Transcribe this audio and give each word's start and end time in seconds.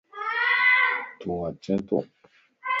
تُوا 1.19 1.39
چين 1.63 1.79
تو؟ 1.87 1.97